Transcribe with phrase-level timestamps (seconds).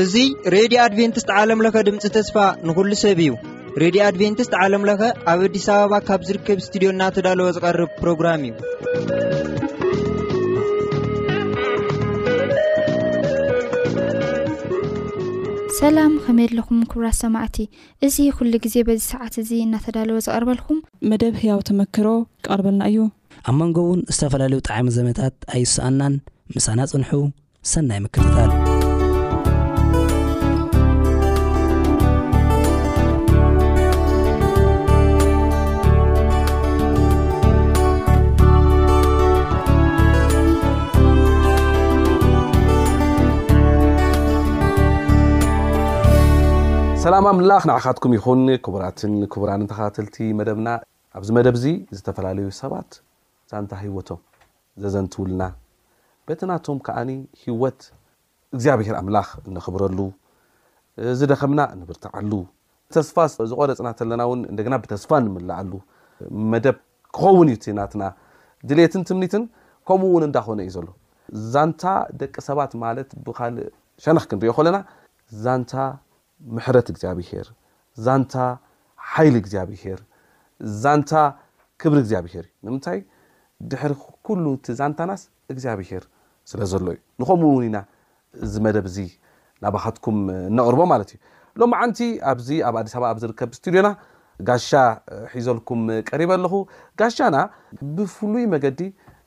[0.00, 0.24] እዙ
[0.54, 3.30] ሬድዮ ኣድቨንትስት ዓለምለኸ ድምፂ ተስፋ ንኹሉ ሰብ እዩ
[3.82, 5.00] ሬድዮ አድቨንትስት ዓለምለኸ
[5.32, 8.44] ኣብ ኣዲስ ኣበባ ካብ ዝርከብ እስትድዮ እናተዳለወ ዝቐርብ ፕሮግራም
[15.68, 17.56] እዩሰላም ከመየለኹም ክብራት ሰማዕቲ
[18.06, 20.78] እዙ ኩሉ ግዜ በዚ ሰዓት እዙ እናተዳለወ ዝቐርበልኩም
[21.10, 22.06] መደብ ህያው ተመክሮ
[22.40, 22.98] ይቐርበልና እዩ
[23.48, 26.14] ኣብ መንጎ እውን ዝተፈላለዩ ጣዕሚ ዘመታት ኣይስኣናን
[26.56, 27.10] ምሳና ጽንሑ
[27.74, 28.52] ሰናይ ምክርታል
[47.02, 50.66] ሰላማ ምላኽ ንዓኻትኩም ይኹን ክቡራትን ክቡራንን ተኻተልቲ መደብና
[51.16, 51.66] ኣብዚ መደብ እዚ
[51.98, 52.90] ዝተፈላለዩ ሰባት
[53.50, 54.20] ዛንታ ሂወቶም
[54.82, 55.42] ዘዘንትውልና
[56.26, 57.10] በትናቶም ከዓኒ
[57.42, 57.80] ሂወት
[58.54, 59.98] እግዚኣብሄር ኣምላኽ ነኽብረሉ
[61.18, 62.32] ዝደኸምና ንብርትዓሉ
[62.96, 65.72] ተስፋዝቆረፅናት ለና እውን እንደና ብተስፋ ንምላኣሉ
[66.52, 66.76] መደብ
[67.16, 68.04] ክኸውን እዩ ትናትና
[68.70, 69.42] ድሌትን ትምኒትን
[69.88, 70.86] ከምኡ እውን እንዳኮነ እዩ ዘሎ
[71.54, 71.82] ዛንታ
[72.20, 73.66] ደቂ ሰባት ማለት ብካልእ
[74.04, 74.78] ሸነኽ ክንሪኦ ከለና
[75.44, 75.72] ዛንታ
[76.56, 77.46] ምሕረት እግዚኣብሄር
[78.04, 78.34] ዛንታ
[79.12, 79.98] ሓይሊ እግዚኣብሄር
[80.82, 81.12] ዛንታ
[81.80, 82.98] ክብሪ እግዚኣብሄር እዩ ንምንታይ
[83.70, 83.92] ድሕሪ
[84.26, 86.04] ኩሉ እቲ ዛንታናስ እግዚኣብሄር
[86.50, 87.78] ስለ ዘሎ እዩ ንኸምኡ ውን ኢና
[88.44, 88.98] እዚ መደብ እዚ
[89.64, 90.16] ናባካትኩም
[90.50, 91.18] እነቅርቦ ማለት እዩ
[91.60, 91.98] ሎማ ዓንቲ
[92.30, 93.88] ኣብዚ ኣብ ኣዲስ ኣባ ኣብ ዝርከብ እስቱድዮና
[94.48, 94.70] ጋሻ
[95.34, 96.54] ሒዘልኩም ቀሪበ ኣለኹ
[97.00, 97.36] ጋሻና
[97.96, 98.80] ብፍሉይ መገዲ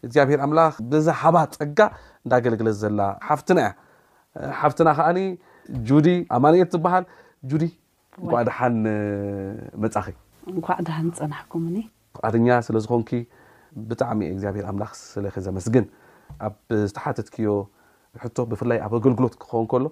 [0.06, 1.80] እግዚኣብሄር ኣምላኽ ብዛሃባ ፀጋ
[2.26, 3.76] እንዳገልግለ ዘላ ሓፍትና እያ
[4.62, 5.20] ሓፍትና ከዓኒ
[5.92, 6.08] ጁዲ
[6.38, 7.06] ኣማንት ዝበሃል
[7.54, 7.64] ጁዲ
[8.34, 8.76] ጓድሓን
[9.84, 10.06] መፃኺ
[10.50, 11.78] እንኳዕዳ ንፀናሕኩምኒ
[12.18, 13.10] ፍቓድኛ ስለ ዝኮንኪ
[13.90, 15.86] ብጣዕሚ እግዚኣብሔር ኣምላኽ ስለክ ዘመስግን
[16.48, 16.54] ኣብ
[16.88, 17.50] ዝተሓተትክዮ
[18.24, 19.86] ሕቶ ብፍላይ ኣብ ኣገልግሎት ክኸውን ከሎ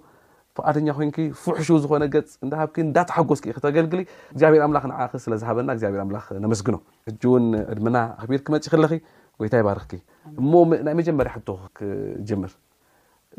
[0.58, 1.10] ፍቓድኛ ኮን
[1.44, 4.02] ፉሕሹ ዝኾነ ገፅ እንዳሃብኪ እዳ ተሓጎስክ ክተገልግሊ
[4.34, 6.78] እግዚኣብሔር ኣምላኽ ንዓ ስለዝሃበና ግዚብሔር ኣምላኽ ነመስግኖ
[7.10, 8.94] ሕጂ እውን ዕድምና ክቢር ክመፂእ ይክለኺ
[9.42, 9.94] ጎይታ ይባርክኪ
[10.42, 10.52] እሞ
[10.88, 11.50] ናይ መጀመርያ ሕቶ
[11.80, 12.52] ክጀምር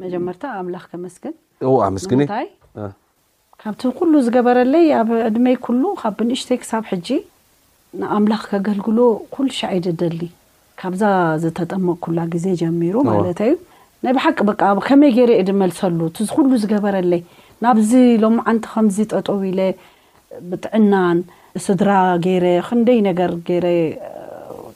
[0.05, 1.35] መጀመርታ ኣምላኽ ከመስግን
[2.05, 2.89] ስ
[3.63, 7.09] ካብቲ ኩሉ ዝገበረለይ ኣብ ዕድመይ ኩሉ ካብ ብንእሽተይ ክሳብ ሕጂ
[8.01, 8.99] ንኣምላኽ ከገልግሎ
[9.35, 10.21] ኩሉ ሻዒድ ደሊ
[10.81, 11.03] ካብዛ
[11.43, 13.53] ዝተጠመቕ ኩላ ግዜ ጀሚሩ ማለት ዩ
[14.05, 14.53] ናይ ብሓቂ በ
[14.87, 17.23] ከመይ ገይረ የድመልሰሉ እቲ ኩሉ ዝገበረለይ
[17.65, 17.91] ናብዚ
[18.23, 19.61] ሎማዓንቲ ከምዚ ጠጠው ኢለ
[20.53, 21.19] ብጥዕናን
[21.67, 21.91] ስድራ
[22.27, 23.67] ገይረ ክንደይ ነገር ገይረ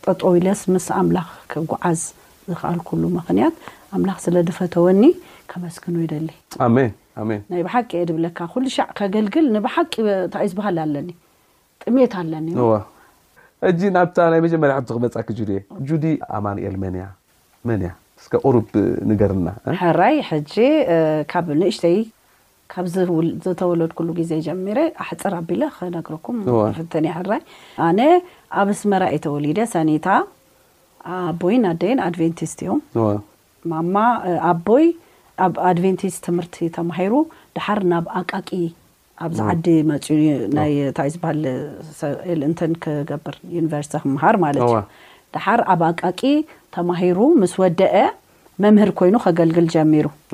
[0.06, 2.02] ጠጠዊ ኢለስ ምስ ኣምላኽ ከጉዓዝ
[2.50, 3.54] ዝኽኣልኩሉ ምክንያት
[3.96, 5.02] ኣምላኽ ስለ ድፈተወኒ
[5.52, 6.28] ከመስግኖ ይደሊ
[7.22, 9.92] ናይ ባሓቂ የ ድብለካ ኩሉ ሻዕ ከገልግል ንብሓቂ
[10.32, 11.10] ታ ዝበሃል ኣለኒ
[11.82, 12.56] ጥሜት ኣለኒዩ
[13.66, 15.50] ሕጂ ናብታ ናይ መጀመርያ ሕ ክመፃ ክጁድ
[15.90, 16.04] ጁዲ
[16.38, 17.04] ኣማንኤል መንያ
[17.70, 17.88] መንያ
[18.20, 18.66] እስ ቁሩብ
[19.10, 19.48] ንገርና
[19.82, 20.54] ሕራይ ሕጂ
[21.32, 21.96] ካብ ንእሽተይ
[22.74, 22.86] ካብ
[23.44, 26.36] ዝተወለድ ኩሉ ግዜ ጀሚረ ኣሕፀር ኣቢለ ክነግረኩም
[26.78, 27.40] ፍተን ሕራይ
[27.88, 28.00] ኣነ
[28.62, 30.06] ኣብ ስመራ እ ተወሊደ ሰኒታ
[31.20, 32.80] ኣቦይ ናደየን ኣድቨንቲስት እዮም
[33.72, 33.96] ማማ
[34.50, 34.84] ኣቦይ
[35.44, 37.12] ኣብ ኣድቨንቲስ ትምህርቲ ተማሂሩ
[37.56, 38.50] ዳሓር ናብ ኣቃቂ
[39.24, 40.18] ኣብዚ ዓዲ መፂኡ
[40.56, 41.42] ና እታብ ዝበሃል
[42.32, 44.78] ኤልእንተን ክገብር ዩኒቨርስቲ ክምሃር ማለት እ
[45.36, 46.20] ድሓር ኣብ ኣቃቂ
[46.76, 47.96] ተማሂሩ ምስ ወደአ
[48.64, 50.30] መምህር ኮይኑ ከገልግል ጀሚሩድቤና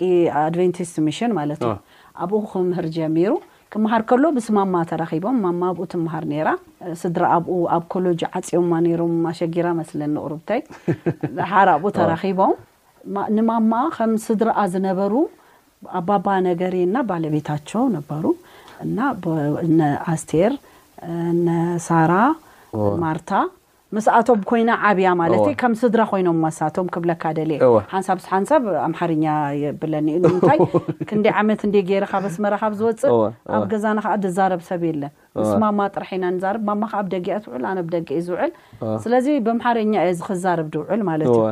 [0.00, 0.10] ቂ
[0.46, 1.72] ኣድቨንቲስ ሚሽን ማለት እዩ
[2.24, 3.30] ኣብኡ ክምህር ጀሚሩ
[3.72, 6.48] ክምሃር ከሎ ምስ ማማ ተራኺቦም ማማ ኣብኡ ትምሃር ነራ
[7.02, 10.60] ስድራ ብኡ ኣብ ኮሎጂ ዓፂዮማ ነሮም ሸጊራ መስለኒ ቁሩብንታይ
[11.52, 12.52] ሓር ብኡ ተራኺቦም
[13.36, 15.14] ንማማ ከም ስድራኣ ዝነበሩ
[16.00, 18.24] ኣባባ ነገር እና ባለቤታቸው ነበሩ
[18.86, 18.98] እና
[19.80, 20.52] ነኣስቴር
[21.48, 22.12] ነሳራ
[23.04, 23.32] ማርታ
[23.96, 27.58] ምስኣቶም ኮይና ዓብያ ማለትዩ ከም ስድራ ኮይኖም ዋሳቶም ክብለካ ደልየ
[27.94, 29.24] ሓንሳብሓንሳብ ኣምሓርኛ
[29.62, 30.58] የብለኒዩ ምንታይ
[31.08, 33.12] ክንደይ ዓመት እንደ ገይረ ካብ ስመረ ካብ ዝወፅእ
[33.56, 37.66] ኣብ ገዛና ከዓ ዝዛረብ ሰብ የለን ምስ ማማ ጥራሒና ንዛርብ ማማ ከዓ ብ ደጊያ ትውዕል
[37.72, 38.50] ኣነ ብደጊየ ዝውዕል
[39.06, 41.42] ስለዚ ብምሓርኛ እ ክዛርብ ድውዕል ማለት እዩ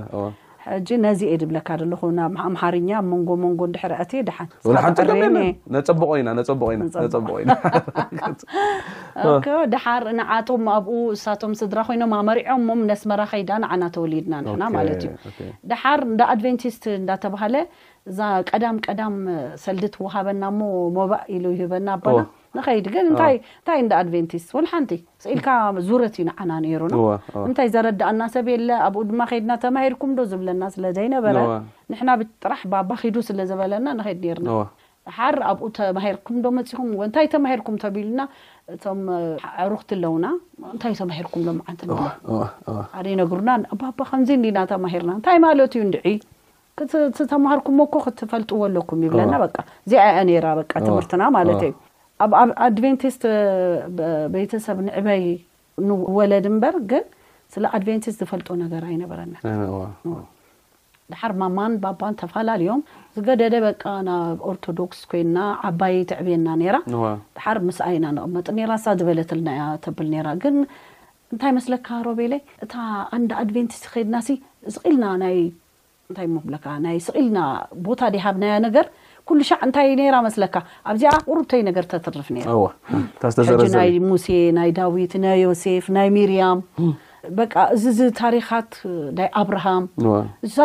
[0.69, 2.01] ሕጂ ነዚየ ድብለካ ለኹ
[2.47, 4.13] ኣምሓርኛ መንጎ መንጎ እድሕረቲ
[9.25, 16.01] ሓቆደሓር ንዓቶም ኣብኡ እሳቶም ስድራ ኮይኖም ኣመሪዖም ነስመራ ኸይዳ ንዓና ተወሊድና ንና ማለት እዩ ደሓር
[16.13, 17.57] እዳ ኣድቨንቲስት እንዳተባሃለ
[18.11, 18.19] እዛ
[18.51, 19.17] ቀዳም ቀዳም
[19.65, 22.07] ሰልዲ ትወሃበና ሞ ሞባእ ኢሉ ይህበና ኣቦ
[22.57, 23.35] ንከይድ ግን ንታይ
[23.81, 24.93] እ ኣድቨንቲስ ወን ሓንቲ
[25.35, 25.49] ኢልካ
[25.89, 26.53] ዙረት እዩ ንዓና
[26.83, 26.95] ሩና
[27.51, 31.37] ምታይ ዘረዳእና ሰብ የለ ኣብኡ ድማ ከድና ተማሂርኩም ዶ ዝብለና ስለዘይነበረ
[31.93, 32.09] ንና
[32.45, 32.81] ጥራሕ ባ
[33.17, 34.57] ዱ ስለዝበለና ንከድ ና
[35.19, 38.23] ሓር ኣብኡ ተማሂርኩም ዶ መኹም ንታይ ተማሂርኩም ተቢሉና
[38.77, 38.85] እቶ
[39.67, 40.27] ዕሩክትለውና
[40.75, 42.09] እንታይ ተማሂርኩም ሎዓን
[42.97, 45.87] ሓደነሩናኣ ከምዚ ዲና ተማሂርና እንታይ ማለት እዩ
[47.35, 49.35] ተማሃርኩም ክትፈልጥዎ ኣለኩም ይብለና
[49.93, 50.57] ዚ ኣ
[50.89, 51.65] ትምህርቲና ማለ እዩ
[52.25, 52.33] ኣብ
[52.67, 53.23] ኣድቨንቲስት
[54.35, 55.25] ቤተሰብ ንዕበይ
[55.89, 57.05] ንወለድ እምበር ግን
[57.55, 59.35] ስለ ኣድቨንቲስት ዝፈልጦ ነገር ኣይነበረና
[61.13, 62.83] ድሓር ማማን ባባን ተፈላለዮም
[63.15, 65.39] ዝገደደ በቃ ናብ ኦርቶዶክስ ኮይና
[65.69, 66.77] ዓባይ ትዕብየና ነራ
[67.39, 70.57] ድሓር ምስኣ ኢና ንቕመጥ ራ እሳ ዝበለተልናያ ተብል ራ ግን
[71.33, 72.75] እንታይ መስለካ ሮቤለይ እታ
[73.17, 74.37] ኣንዳ ኣድቨንቲስት ከድና ሲ
[74.77, 76.19] ስልናይንታ
[76.67, 77.39] ካዓ ናይ ስልና
[77.89, 78.87] ቦታ ደሃብናያ ነገር
[79.39, 80.57] ሉ ሻዕ እንታይ ራ መስለካ
[80.93, 84.27] ኣብዚኣ ቁሩብተይ ነገር ተትርፍ ሕ ናይ ሙሴ
[84.59, 86.59] ናይ ዳዊት ናይ ዮሴፍ ናይ ሚርያም
[87.37, 87.41] በ
[87.75, 88.73] እዚ ዚ ታሪኻት
[89.19, 89.85] ናይ ኣብርሃም
[90.47, 90.63] እዚታ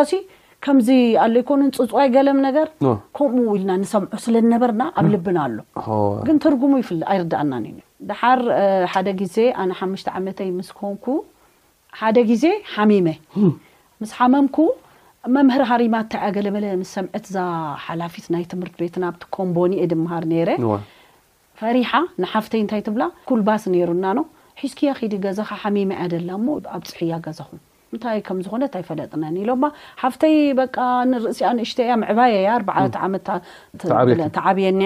[0.64, 0.88] ከምዚ
[1.22, 2.68] ኣሎ ይኮኑ ፅፅዋይ ገለም ነገር
[3.16, 5.56] ከምኡ ኢልና ንሰምዖ ስለ ዝነበርና ኣብ ልብና ኣሎ
[6.26, 7.52] ግን ትርጉሙ ይ ኣይርዳእና
[8.08, 8.40] ዳሓር
[8.92, 11.08] ሓደ ጊዜ ኣነ ሓሙሽተ ዓመተይ ምስኮንኩ
[12.00, 14.48] ሓደ ጊዜ ሓሚመስመም
[15.34, 17.36] መምህር ሃሪማታይ ያ ገለ መለ ምስ ሰምዐት እዛ
[17.86, 20.50] ሓላፊት ናይ ትምህርቲ ቤትና ብቲ ኮንቦኒኤድምሃር ነረ
[21.60, 21.90] ፈሪሓ
[22.22, 24.18] ንሓፍተይ እንታይ ትብላ ኩልባስ ነሩናኖ
[24.60, 27.60] ሒዝኪያ ኸዲ ገዛኻ ሓሚማ ያ ደላ ሞ ኣብ ፅሕያ ገዛኹም
[27.94, 29.64] እንታይ ከም ዝኾነታይፈለጥነን ኢሎማ
[30.02, 30.62] ሓፍተይ በ
[31.10, 33.12] ንርእሲያ ንእሽተ ያ መዕባየ ያ ዓ ዓመ
[34.38, 34.82] ተዓብየኒ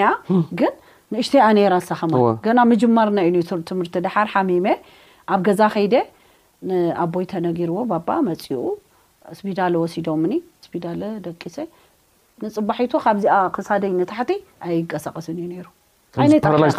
[0.60, 0.74] ግን
[1.14, 2.14] ንእሽተ ያ ነራ ሳኸማ
[2.46, 3.40] ገና ምጅማርና ዩ
[3.72, 4.66] ትምህርቲ ዳሓር ሓሚመ
[5.34, 5.94] ኣብ ገዛ ከይደ
[6.70, 8.56] ንኣቦይተ ነጊርዎ በባ መፅኡ
[9.34, 10.32] እስፒዳለ ወሲዶ ምኒ
[10.66, 11.56] ስፒዳለ ደቂሰ
[12.42, 14.30] ንፅባሒቱ ካብዚኣ ክሳደይ ንታሕቲ
[14.66, 16.70] ኣይንቀሳቐስን እዩ ነሩፓላይ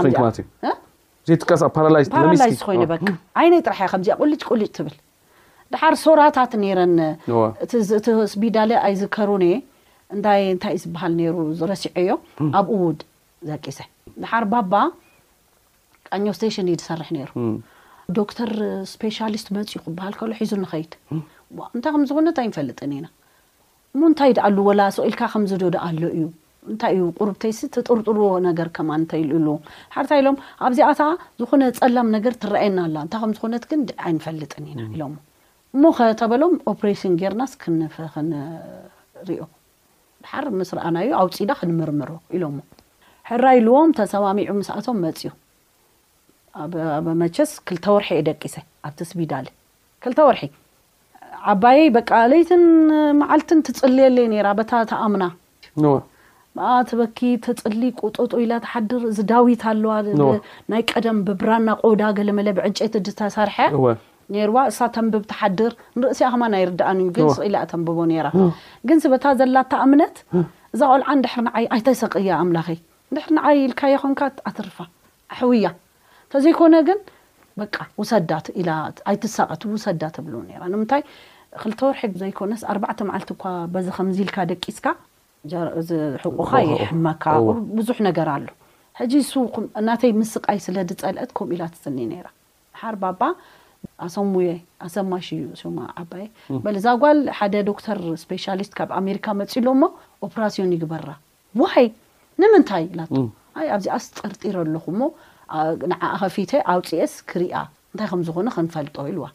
[2.67, 2.93] ኮይኑ በ
[3.41, 4.95] ዓይነይ ጥራሕያ ከምዚኣ ቁልጭ ቁልጭ ትብል
[5.73, 6.95] ድሓር ሰራታት ነረን
[7.65, 7.71] እቲ
[8.33, 9.53] ስፒዳለ ኣይዝከሩን እየ
[10.15, 12.09] እንታ እንታይ እዩ ዝበሃል ነይሩ ዝረሲዑ እዮ
[12.59, 12.99] ኣብኡ ውድ
[13.49, 13.79] ዘቂሰ
[14.21, 14.73] ድሓር ባባ
[16.07, 17.29] ቃኛ ስቴሽን እዩ ዝሰርሕ ነይሩ
[18.17, 18.49] ዶክተር
[18.93, 20.91] ስፔሻሊስት መፅኡ ክበሃል ከሎ ሒዙ ንኸይድ
[21.75, 23.07] እንታይ ከም ዝኾነት ኣይንፈልጥን ኢና
[23.95, 26.25] እሙ እንታይ ዳኣሉ ወላ ሰ ኢልካ ከምዝደዶ ኣሎ እዩ
[26.71, 29.55] እንታይ እዩ ቁርብተይሲ ተጥርጥርዎ ነገር ከማንተይልልዎ
[29.91, 30.37] ድሓርታ ኢሎም
[30.67, 31.01] ኣብዚኣታ
[31.41, 33.81] ዝኾነ ፀላም ነገር ትረኣየና ኣላ እንታይ ከም ዝኾነት ግን
[34.11, 35.13] ይንፈልጥን ኢና ኢሎሞ
[35.75, 39.41] እሞ ከተበሎም ኦፕሬሽን ጌርናስ ክንሪዮ
[40.23, 42.57] ድሓር ምስ ረኣናዩ ኣውፂዳ ክንምርምር ኢሎሞ
[43.31, 45.31] ሕራይልዎም ተሰማሚዑ ምስኣቶም መፅዮ
[46.61, 48.55] ኣመቸስ ክልተ ወርሒ የደቂሰ
[48.87, 49.45] ኣብቲ ስቢዳሊ
[50.05, 50.43] ክልተ ወርሒ
[51.53, 52.63] ዓባይ በቃ ለይትን
[53.21, 55.25] መዓልትን ትፅሊ የኣለየ ነራ በታ ተኣምና
[56.57, 59.91] ብኣ ተበኪ ተፅሊ ቆጦጦ ኢላ ተሓድር ዝዳዊት ኣለዋ
[60.71, 63.57] ናይ ቀደም ብብራና ቆዳ ገለመለ ብዕንጨት ድተሰርሐ
[64.33, 68.27] ነይርዋ እሳ ተንብብ ተሓድር ንርእሲ ኸማ ናይ ርዳኣንእዩ ግንስ ኢላ ኣተንብቦ ነራ
[68.89, 70.15] ግንስ በታ ዘላ ተ እምነት
[70.73, 72.67] እዛ ቆልዓ ንድሕር ንዓይ ኣይተሰቕያ ኣምላኸ
[73.13, 74.77] ንድሕር ንዓይ ኢልካያ ኮንካ ኣትርፋ
[75.33, 75.67] ኣሕውያ
[76.33, 77.01] ተዘይኮነ ግን
[77.59, 77.63] በ
[78.01, 80.33] ውሰዳትኣይትሳቐት ውሰዳ ትብሎ
[80.81, 81.01] ምንታይ
[81.61, 83.43] ክልተወርሒ ዘይኮነስ ኣርባዕተ መዓልት እኳ
[83.73, 84.85] በዚ ከምዚ ኢልካ ደቂስካ
[86.23, 87.23] ሕቁኻ የሕመካ
[87.77, 88.47] ብዙሕ ነገር ኣሎ
[88.99, 89.13] ሕጂ
[89.87, 92.27] ናተይ ምስቃይ ስለድ ፀልአት ከምኡ ኢላ ትሰኒ ነራ
[92.81, 93.21] ሓር ባባ
[94.05, 94.49] ኣሰሙየ
[94.85, 95.63] ኣሰማሽ እዩ
[96.01, 96.25] ዓባየ
[96.65, 99.89] በዛ ጓል ሓደ ዶክተር ስፔሻሊስት ካብ ኣሜሪካ መፂ ሎ ሞ
[100.27, 101.05] ኦፕራሲዮን ይግበራ
[101.61, 101.87] ዋይ
[102.41, 102.85] ንምንታይ
[103.77, 105.09] ኣብዚኣስ ፅርጢረ ኣለኹ ሞ
[105.91, 106.35] ንዓ ከፊ
[106.73, 107.53] ኣውፅስ ክሪያ
[107.93, 109.25] እንታይ ከምዝኾነ ክንፈልጦ ኢልዋ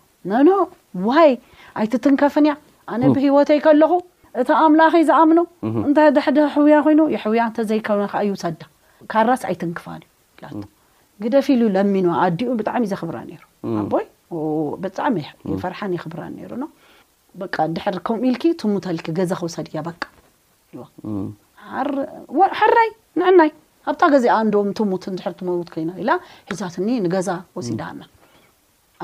[1.08, 1.32] ዋይ
[1.80, 2.54] ኣይትትንከፍን እያ
[2.92, 3.92] ኣነ ብሂወተይ ከለኹ
[4.40, 5.38] እታ ኣምላኪ ዝኣምኖ
[5.86, 8.60] እንታይ ሕደ ሕውያ ኮይኑ ሕያ ተዘይከከዓ እዩ ሰዳ
[9.12, 10.04] ካራስ ኣይትንክፋ እዩ
[11.24, 13.32] ግደፊ ኢሉ ለሚንዋ ኣዲኡ ብጣዕሚ እዘክብራ ሩ
[13.78, 16.20] ኣይብጣዕሚፈርሓን ይክብራ
[16.62, 16.64] ሩ
[17.76, 19.78] ድር ከምኡኢልኪ ቱሙተልክ ገዛ ክወሳድ እያ
[22.36, 22.88] በሕረይ
[23.20, 23.50] ንዕናይ
[23.90, 26.04] ኣብታ ገዚ እንዶም ሙት ድር ትመውት ኮይና ኢ
[26.50, 27.28] ሒሳትኒ ንገዛ
[27.66, 27.82] ሲዳ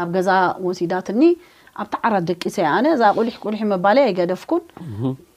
[0.01, 0.29] ኣብ ገዛ
[0.67, 1.23] ወሲዳትኒ
[1.83, 4.63] ኣብቲ ዓራት ደቂሰ ኣነ እዛ ቁሊሕ ቁልሕ መባለ ኣይገደፍኩን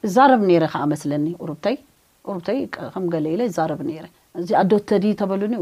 [0.07, 2.59] እዛረብ ነረ ከዓ መስለኒ ይሩብተይ
[2.93, 4.07] ከምገ ኢለ ዛረብ ረ
[4.39, 5.53] እዚኣ ዶተዲ ተበሉኒ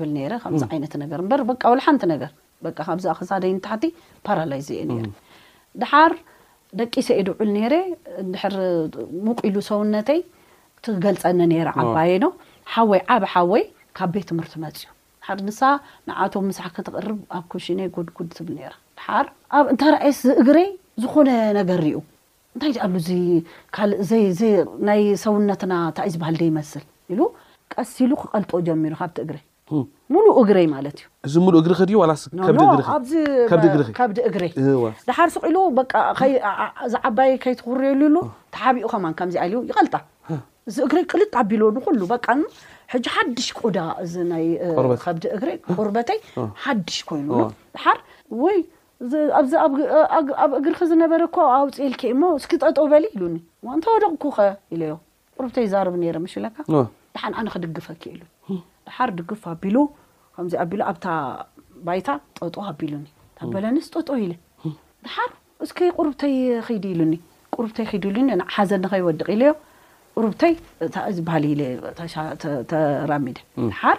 [0.00, 2.30] ብል ረ ከምዚ ዓይነት ነገር በር በ ብሉ ሓንቲ ነገር
[2.88, 3.84] ካብዛ ክሳደይንታሕቲ
[4.26, 4.82] ፓራላይዝ የ
[5.82, 6.12] ድሓር
[6.80, 7.74] ደቂሰ የ ድውዕል ነረ
[8.32, 8.56] ድሕር
[9.26, 10.20] ሙቅሉ ሰውነተይ
[10.86, 12.24] ትገልፀኒ ነረ ዓባየኖ
[12.74, 13.64] ሓወይ ዓበ ሓወይ
[13.98, 14.94] ካብ ቤት ትምህርቲ መፅዮም
[15.48, 15.60] ንሳ
[16.08, 18.56] ንኣቶም ምሳሓ ክተቅርብ ኣብ ኮሽነ ጉድጉድ ትብል
[18.98, 19.26] ድሓር
[19.66, 20.68] ብእንታርኣየስ እግረይ
[21.02, 22.00] ዝኮነ ነገር ኡ
[22.54, 22.96] እንታይ ኣሉ
[23.74, 27.20] ካእናይ ሰውነትና እታይ ዝበሃል ደይመስል ኢሉ
[27.74, 29.42] ቀሲሉ ክቐልጦ ጀሚሩ ካብቲ እግረይ
[30.12, 31.92] ሙሉእ እግረይ ማለት እዩእዚሉሪዲ
[34.28, 34.50] እግረይ
[35.08, 35.56] ድሓር ስቅሉ
[36.92, 39.94] ዚ ዓባይ ከይትኽርየሉ ሉ ተሓቢኡ ኸማ ከምዚ ኣል ይቀልጣ
[40.68, 42.26] እዚ እግረ ቅልጥ ኣቢሉ ንኩሉ በቃ
[42.92, 44.40] ሕ ሓድሽ ቁዳ እ ዲ
[45.36, 46.18] እግሪ ቁርበተይ
[46.64, 47.28] ሓድሽ ኮይኑ
[47.74, 47.98] ድሓር
[48.42, 49.74] ወይኣብ
[50.60, 51.22] እግሪክ ዝነበረ
[51.58, 53.36] ኣውፅል ክ እሞ እስኪ ጠጦ በሊ ኢሉኒ
[53.76, 54.94] እንተ ወደቕኩ ኸ ኢለዮ
[55.38, 56.56] ቁርብተይ ዛርብ ነረ ሽ ብለካ
[57.16, 58.20] ድሓን ኣነ ክድግፈክ ኢሉ
[58.88, 59.76] ድሓር ድግፍ ኣቢሉ
[60.36, 61.06] ከዚ ኣቢ ኣብታ
[61.86, 62.08] ባይታ
[62.40, 63.06] ጠጦ ኣቢሉኒ
[63.54, 64.32] በለኒስ ጠጦ ኢለ
[65.06, 65.30] ድሓር
[65.64, 66.34] እስ ቁርብተይ
[66.84, 67.16] ዲ ኢሉኒ
[67.92, 69.52] ርይ ዲ ሉ ሓዘ ንኸይወድቕ ኢለዮ
[70.24, 70.52] ሩብተይ
[71.16, 71.36] ዝበሃ
[72.70, 73.26] ተራሚ
[73.80, 73.98] ሓር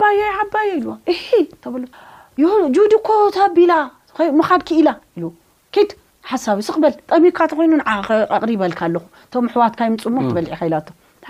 [0.00, 0.12] ባ
[2.76, 3.72] ጁድኮ ተቢላ
[4.38, 4.88] ምኻብክ ኢላ
[5.24, 5.86] ድ
[6.30, 7.72] ሓሳብ ስክበል ጠሚካ ተኮይኑ
[8.42, 9.02] ቕሪበልካ ኣለኹ
[9.32, 10.76] ቶም ሕዋትካይምፅሙ ትበልዕኸ ኢላ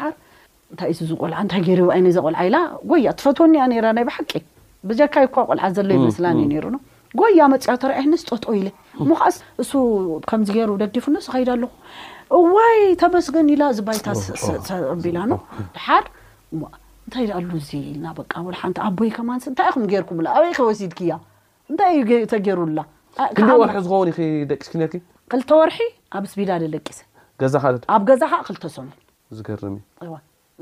[0.00, 0.12] ሓር
[0.72, 1.80] እንታይ እዚዝ ቆልዓ እታይ ገረ
[2.16, 2.58] ዘቆልዓ ኢላ
[2.90, 4.32] ጎያ ትፈትኒያ ራናይ ብሓቂ
[4.88, 6.76] ብካይ እኳ ቆልዓ ዘለ መስላኒዩ ሩ
[7.20, 8.62] ጎያ መፅያ ተርእሕነዝጠጠ ኢ
[9.02, 9.70] እሞ ከዓስ እሱ
[10.30, 11.70] ከምዚ ገይሩ ደዲፉነስ ኸይደ ኣለኹ
[12.56, 14.06] ወይ ተመስገን ኢላ እዚ ባይታ
[14.68, 15.32] ሰቢላኖ
[15.78, 16.04] ድሓር
[17.06, 17.50] እንታይ ኣሉ
[18.04, 18.18] ናቃ
[18.60, 21.12] ሓንቲ ኣብቦይ ከማስ እንታይ ኹም ገርኩም ኣበይ ከ ወሲድክያ
[21.70, 24.10] እንታይ ዩተገሩላደ ወርሒ ዝኸውን
[24.52, 24.90] ደቂስኪ ር
[25.32, 25.80] ክልተወርሒ
[26.16, 26.98] ኣብ ስ ቢላ ደቂስ
[27.54, 28.86] ዛኣብ ገዛ ኻ ክልተሰሙ
[29.36, 29.76] ዝገርእ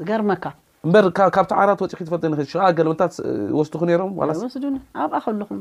[0.03, 0.45] ዝገርመካ
[0.93, 2.35] በር ካብቲ ዓራት ፂ ትፈል
[2.81, 3.12] ገለምታት
[3.59, 5.61] ወስዱኩ ሮምኣብኣ ከለኹም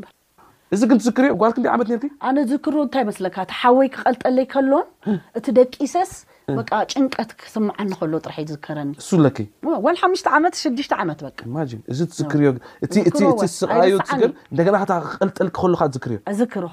[0.75, 4.85] እዚ ግን ትዝክር እዮ ጓልክ ዓመት ር ኣነ ዝክሮ እታይ መስለካ ቲ ሓወይ ክቀልጠለይ ከሎን
[5.37, 6.11] እቲ ደቂ ሰስ
[6.91, 11.19] ጭንቀት ክስማዓኒከሎ ጥራሕ እዩትዝከረኒ እሱ ለዋ ሓሽ ዓመት 6ሽተ ዓመት
[11.93, 11.99] እዚ
[12.33, 14.77] ትርዮስቃዮደና
[15.09, 16.65] ክቀልጠልክከሉካ ትዝክር እዮ እዝክሮ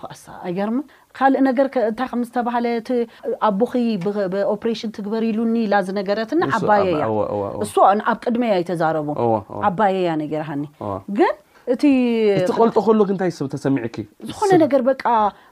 [0.47, 0.71] ኣር
[1.19, 2.67] ካልእ ነገርእንታይ ከምዝተባሃለ
[3.51, 3.73] ኣቦኺ
[4.55, 7.03] ኦሬሽን ትግበር ኢሉኒ ላዝ ነገረትዓባየእያ
[7.97, 9.17] እኣብ ቅድመ ያ ኣይተዛረቡም
[9.71, 10.63] ዓባየ እያ ነራሃኒ
[11.73, 13.87] እቲእቲ ቆልጦ ከሎ ታይ ሰ ተሰሚዑ
[14.29, 14.93] ዝኾነ ነገር በ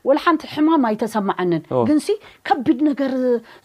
[0.09, 2.07] ወላ ሓንቲ ሕማም ኣይተሰማዐንን ግንሲ
[2.49, 3.13] ከቢድ ነገር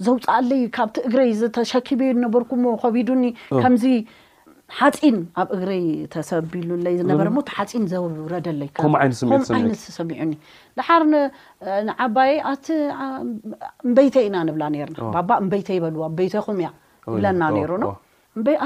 [0.07, 3.23] ዘውፃአለይ ካብቲ እግረይ ዝተሸኪበዩ ዝነበርኩዎ ከቢዱኒ
[3.63, 3.85] ከምዚ
[4.79, 10.31] ሓፂን ኣብ እግረይ ተሰቢሉለይ ዝነበረ ሞ ሓፂን ዘውረደለይነም ዓይነት ተሰሚዑኒ
[10.79, 11.03] ድሓር
[11.89, 12.33] ንዓባይ
[13.91, 16.69] ምበይተይ ኢና ንብላ ነርና ባ እምበይተይ ይበልዋ ንበይተኹም እያ
[17.11, 17.91] ይብለና ነይሩ ኖ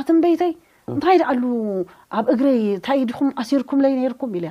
[0.01, 0.53] ኣቲ ምበይተይ
[0.93, 1.43] እንታይ ዳኣሉ
[2.17, 4.49] ኣብ እግረይ ንታይ ዲኹም ኣሲርኩም ለይ ነርኩም ኢያ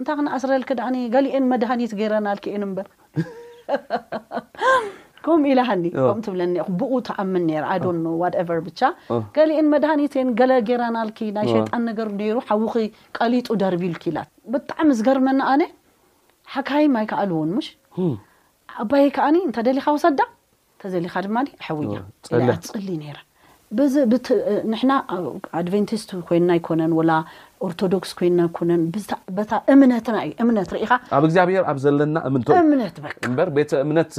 [0.00, 0.70] እንታይ ክ ኣስረልክ
[1.14, 2.44] ገሊአን መድሃኒት ገይረናልክ
[2.76, 2.88] በር
[5.26, 5.84] ከምኡ ኢላ ኒ
[6.18, 7.44] ምትብለብኡ ተኣምን
[8.68, 8.80] ብቻ
[9.36, 12.74] ገሊአን መድሃኒት ገለ ገይራናል ናይ ሸጣን ነገር ሩ ሓውኺ
[13.18, 15.62] ቀሊጡ ዳርቢልክላት ብጣዕሚ ዝገርመና ኣነ
[16.54, 17.68] ሓካይ ማይ ከኣሉ እውን ሙሽ
[18.84, 20.20] ኣባይ ከዓኒ እንተደሊካ ውሰዳ
[20.84, 21.36] ተዘሊኻ ድማ
[21.68, 21.98] ኣውያ
[22.70, 22.88] ፅሊ
[24.72, 24.92] ንሕና
[25.58, 27.12] ኣድቨንቲስት ኮይና ኣይኮነን ወላ
[27.66, 28.82] ኦርቶዶክስ ኮይና ይኮነን
[29.50, 32.96] ታ እምነትናእዩ እምነት ርኢኻኣብ እግዚኣብሄር ኣብ ዘለና እምነት
[33.58, 34.12] ቤተ እምነት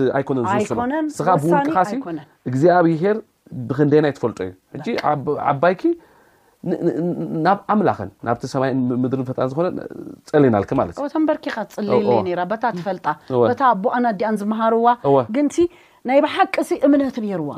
[1.19, 1.85] ስብውካ
[2.49, 3.17] እግዚኣብሄር
[3.69, 4.39] ብክንደይና ትፈልጦ
[4.77, 4.87] እዩ
[5.51, 5.81] ዓባይኪ
[7.45, 8.69] ናብ ኣምላኽን ናብቲ ሰማይ
[9.03, 9.67] ምድር ፈጣን ዝኾነ
[10.29, 13.07] ፀሊናልክ ማለት እዩ ተንበርኪካ ፅለይለ ራ በታ ትፈልጣ
[13.61, 14.87] ታ ቦኣና እዲኣን ዝመሃርዋ
[15.37, 15.57] ግንቲ
[16.09, 17.53] ናይ በሓቂ ሲ እምነት ብሄሩዋ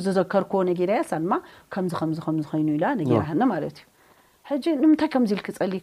[0.06, 1.32] ዝዘከርክዎ ነራያማ
[1.74, 5.02] ከምዚ ከምኮይኑ ኢላ ነእዩምይከ
[5.36, 5.74] ኢልክሊ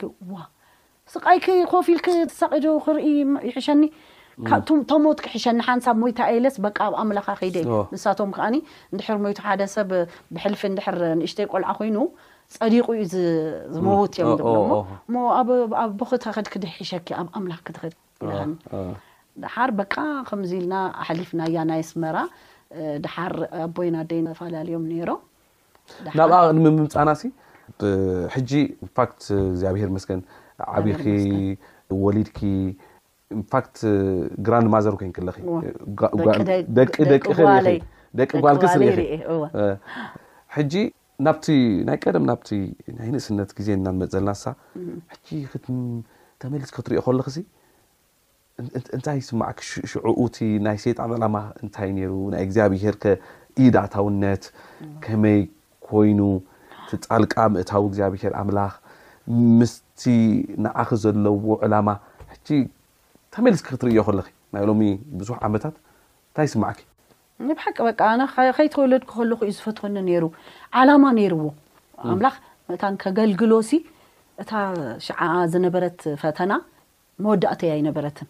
[1.13, 1.39] ስቃይ
[1.71, 3.05] ኮፊ ል ሳቂዶ ክርኢ
[3.55, 3.81] ይሸኒ
[4.45, 4.47] ብ
[4.91, 7.55] ተሞት ክሕሸኒ ሓንሳብ ሞታ ለስ ኣብ ኣምላ ከደእዩ
[7.93, 8.45] ንሳቶም ከዓ
[8.99, 9.91] ድሕር ሞቱ ሓደሰብ
[10.35, 10.61] ብልፊ
[10.97, 11.97] ር ንእሽተይ ቆልዓ ኮይኑ
[12.55, 13.03] ፀዲቁ ዩ
[13.75, 15.95] ዝመዉት እዮም
[16.37, 16.91] ክክድክሸ
[17.37, 17.47] ኣብ
[19.69, 20.01] ር በ ከ
[20.59, 20.75] ኢልና
[21.19, 22.17] ሊፍናያ ናይ ስመራ
[23.03, 23.33] ድሓር
[23.65, 25.21] ኣይና ዝተፈላዮም ሮብ
[26.63, 27.09] ንምምፃና
[28.89, 30.17] ብር ስ
[30.79, 31.05] ዓብኺ
[32.03, 32.39] ወሊድኪ
[33.39, 33.77] ንፋክት
[34.47, 36.05] ግራንድ ማዘር ኮይን ክለኺደቂ
[38.45, 38.85] ጓልክስርኢ
[40.57, 40.73] ሕጂ
[41.25, 42.49] ናናይ ቀደም ናብቲ
[42.99, 44.45] ናይንእስነት ግዜ እናንመፅዘለና ሳ
[46.41, 47.37] ተመሊስክትሪእኦ ከሎክሲ
[48.97, 49.57] እንታይ ስማዕ
[49.91, 53.03] ሽዕኡእቲ ናይ ሴጣማ ኣላማ እንታይ ነይሩ ናይ እግዚኣብሔርከ
[53.63, 54.43] ኢዳእታውነት
[55.05, 55.39] ከመይ
[55.87, 56.19] ኮይኑ
[56.89, 58.73] ትፃልቃ ምእታዊ እግዚኣብሔር ኣምላኽ
[60.01, 60.11] ቲ
[60.63, 61.89] ንኣኸ ዘለዎ ዕላማ
[62.33, 62.57] ሕ
[63.35, 64.19] ተመልስክ ክትርእዮ ኸለ
[64.55, 64.81] ናይ ሎሚ
[65.19, 66.77] ብዙሕ ዓመታት እንታይ ስማዕ
[67.57, 70.23] ብሓቂ በቃ ነ ከይተወለድ ክከልኩ እዩ ዝፈትኮኒ ነይሩ
[70.79, 71.41] ዓላማ ነይርዎ
[72.13, 72.35] ኣምላኽ
[72.71, 73.71] ምእታን ከገልግሎሲ
[74.43, 74.51] እታ
[75.05, 75.19] ሸዓ
[75.53, 76.51] ዝነበረት ፈተና
[77.25, 78.27] መወዳእተዩ ኣይነበረትን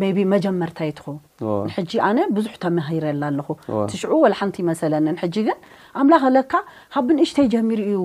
[0.00, 3.48] መይቢ መጀመርታ ይትኸውንሕጂ ኣነ ብዙሕ ተመሂረላ ኣለኹ
[3.92, 5.58] ትሽዑ ወላሓንቲ ይመሰለኒንሕጂ ግን
[6.00, 6.52] ኣምላኽ ለካ
[6.96, 8.00] ካብ ንእሽተይ ጀሚር እዩ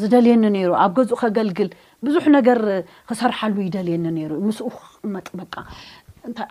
[0.00, 1.68] ዝደልየኒ ነይሩ ኣብ ገዝኡ ከገልግል
[2.06, 2.58] ብዙሕ ነገር
[3.08, 4.68] ክሰርሓሉ ይደልየኒ ነይሩ ዩ ምስኡ
[5.14, 5.54] መጥበቃ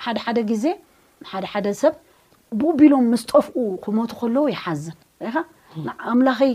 [0.06, 0.66] ሓደ ሓደ ግዜ
[1.24, 1.96] ንሓደ ሓደ ሰብ
[2.60, 4.98] ብኡ ቢሎም ምስ ጠፍኡ ክመቱ ከለዉ ይሓዝን
[5.34, 5.44] ኻ
[6.12, 6.54] ኣምላኸይ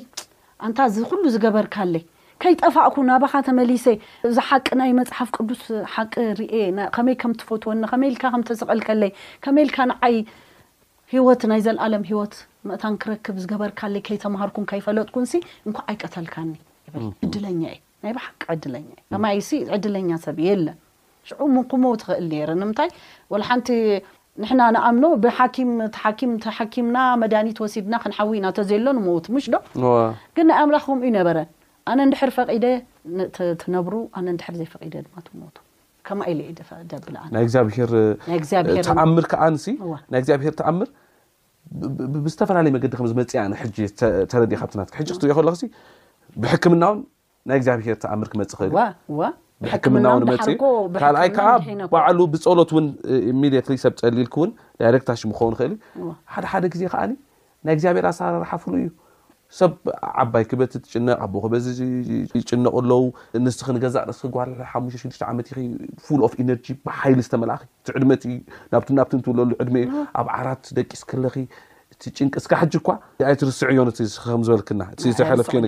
[0.66, 1.94] እንታ እዚ ኩሉ ዝገበርካለ
[2.42, 3.84] ከይጠፋእኩ ናባኻ ተመሊሰ
[4.36, 5.60] ዛ ሓቂ ናይ መፅሓፍ ቅዱስ
[5.94, 6.54] ሓቂ ርእ
[6.96, 9.10] ከመይ ከምእትፎትዎ ከመይልካ ከምተሰቀልከለይ
[9.46, 10.16] ከመ ኢልካ ንዓይ
[11.14, 12.34] ሂይወት ናይ ዘለኣለም ሂይወት
[12.70, 16.52] መእታን ክረክብ ዝገበርካለይ ከይተምሃርኩን ከይፈለጥኩን ሲ እንኳ ዓይቀተልካኒ
[16.94, 19.38] ብል ድለኛ እ ናይ ሓቂ ዕድለኛ ከማይ
[19.76, 20.76] ዕድለኛ ሰብ የለን
[21.28, 21.34] ሽ
[21.70, 22.90] ክመት ክእል ረ ንምንታይ
[23.50, 23.68] ሓንቲ
[24.42, 25.70] ንና ንኣምኖ ብም
[26.30, 29.58] ም ሓኪምና መዳኒት ወሲድና ክንሓዊና ዘ ሎንመት ሙሽ ዶ
[30.36, 31.38] ግን ናይ ኣምላክም ዩነበረ
[31.92, 32.64] ኣነ ንድሕር ፈቂደ
[33.62, 35.06] ትነብሩ ኣነ ንድር ዘይ ፈደ ድ
[35.42, 35.56] መቱ
[36.08, 37.08] ከማ ብግብ
[40.26, 40.88] ግኣብሄር ተኣምር
[42.24, 43.40] ብዝተፈላለየዩ መዲ ከመፅያ
[44.32, 45.36] ተረ ካብትና ክትሪኦ
[46.42, 46.84] ብምና
[47.48, 48.70] ናይ እግዚኣብሄር ተኣምርክመፅ ክእል
[49.64, 51.44] ብሕክምና ው መፅካኣይዓ
[51.94, 52.86] በዕ ብፀሎት ውን
[53.84, 54.50] ሰብ ፀሊልክ እውን
[55.08, 55.74] ታሽክኸውን ክእል
[56.34, 57.02] ሓደሓደ ግዜ ከዓ
[57.66, 58.88] ናይ እግዚኣብሄር ኣሰራርሓ ፍሉ እዩ
[59.58, 59.72] ሰብ
[60.22, 61.66] ዓባይ ክበቲ ጭ ኣቦ ክበዚ
[62.50, 63.02] ጭነቕኣለው
[63.44, 64.36] ንስክንገዛስክጓ
[64.72, 65.60] ሓ6 ዓመት ር
[66.86, 67.60] ብሓይሊ ዝተመላእ
[68.16, 69.86] እቲ ዕድ ናብናብቲውለሉ ዕድሚዩ
[70.20, 71.46] ኣብ ዓራት ደቂስከለ እ
[72.18, 73.00] ጭን ስካ ሕጅ ኳ
[73.40, 74.82] ትርስዕ ዮዝበልክና
[75.40, 75.60] ለፍክዮ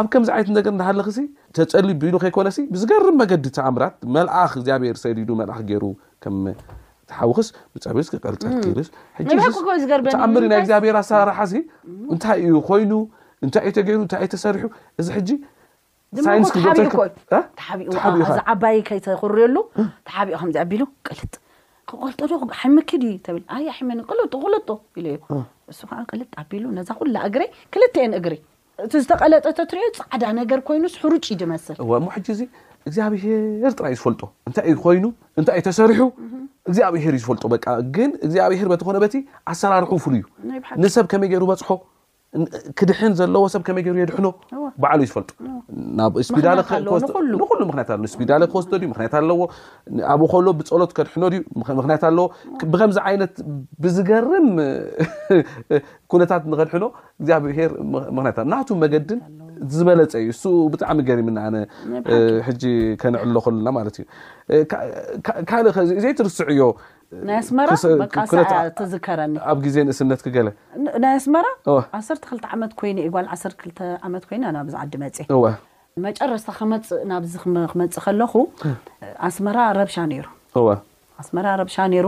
[0.00, 1.18] ኣብ ከምዚ ዓይነት ነገር እናሃለኽሲ
[1.56, 5.84] ተፀሊ ቢሉ ከይኮነሲ ብዝገርብ መገዲ ተኣምራት መልኣኽ እግዚኣብሔር ሰዲ መልኣክ ይሩ
[7.10, 7.76] ተሓውኽስ ብ
[8.24, 8.44] ቀልጠ
[8.74, 8.84] ር
[10.14, 11.52] ተኣምሪ ናይ እግዚኣብሔር ኣሰራርሓሲ
[12.12, 12.92] እንታይ እዩ ኮይኑ
[13.46, 14.64] እንታይ እዩ ተገይሩ እንታይ እዩ ተሰሪሑ
[15.00, 15.30] እዚ ሕጂ
[16.26, 16.94] ሳይንክ
[18.54, 19.56] ዓባይ ተክርየሉ
[20.16, 21.34] ሓቢኡ ዘቢሉ ቅልጥ
[21.90, 23.36] ክልጦዶመ መክለጡ
[24.24, 27.42] ዩዓ ልጥቢሉ ነዛ ኩላ እግሪ
[27.74, 28.34] ክልተን እግሪ
[28.82, 32.40] እቲ ዝተቐለጠ ትሪኦ ፃዕዳ ነገር ኮይኑስ ሕሩጭ ድመስልእሞ ሕጂ እዚ
[32.88, 35.04] እግዚኣብሔር ጥራይ ዝፈልጦ እንታይ ኮይኑ
[35.38, 36.00] እንታይ እይ ተሰሪሑ
[36.68, 37.44] እግዚኣብሔር እዩ ዝፈልጦ
[37.96, 39.14] ግን እግዚኣብሄር በተኾነ በቲ
[39.52, 40.26] ኣሰራርሑ ፍሉ እዩ
[40.82, 41.68] ንሰብ ከመይ ገይሩ በፅሖ
[42.78, 44.26] ክድሕን ዘለዎ ሰብ ከመይ ገይሩ የድሕኖ
[44.82, 45.30] በዓሉ ዝፈልጡ
[47.28, 49.38] ንሉ ምክያት ስፒዳሊ ክወስዶ ዩ ምክንያት ኣለዎ
[50.14, 51.40] ኣብኡ ከሎ ብፀሎት ከድሕኖ ዩ
[51.80, 52.26] ምክንያት ኣለዎ
[52.74, 53.34] ብከምዚ ዓይነት
[53.84, 54.48] ብዝገርም
[56.14, 56.84] ኩነታት ንኸድሕኖ
[57.20, 57.70] እግዚኣብሄር
[58.16, 59.20] ምክንያት ናቱ መገድን
[59.72, 61.56] እዝበለፀ እዩ እሱ ብጣዕሚ ገሪምና ኣነ
[62.46, 62.64] ሕጂ
[63.02, 63.96] ከንዕሎ ከሉና ማለት
[64.56, 66.64] እዩካልእ ዚ ዘ ትርስዕ ዮ
[67.28, 67.58] ናይ ኣስመ
[68.04, 71.34] መሳ ዝከረኒ ኣብ ግዜ ን እስነት ክገለናይ ኣስመ
[71.74, 75.18] 12 ዓመት ኮይ ል12 ዓመት ኮይናብ ዓዲ መፅ
[76.06, 77.34] መጨረስታ መፅ ናብዚ
[77.70, 78.32] ክመፅእ ከለኹ
[79.28, 80.26] ኣስመራ ረብሻ ነይሩ
[81.22, 82.06] ኣስመራ ረብሻ ነይሩ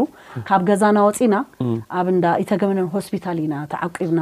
[0.49, 1.35] ካብ ገዛና ወፂና
[1.99, 4.21] ኣብ ዳ ይተገመነ ሆስፒታል ኢና ተዓቂብና